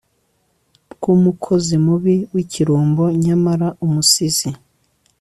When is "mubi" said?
1.85-2.15